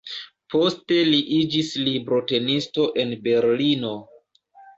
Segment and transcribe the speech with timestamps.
[0.51, 3.95] Poste li iĝis librotenisto en Berlino.